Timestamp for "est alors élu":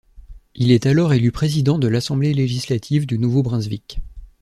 0.71-1.31